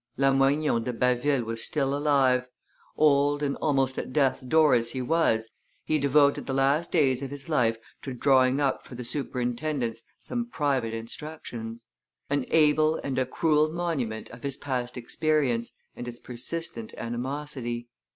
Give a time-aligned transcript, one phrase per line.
[0.17, 2.47] Lamoignon de Baville was still alive;
[2.97, 5.49] old and almost at death's door as he was,
[5.83, 10.47] he devoted the last days of his life to drawing up for the superintendents some
[10.47, 11.85] private instructions;
[12.31, 17.87] an able and a cruel monument of his past experience and his persistent animosity.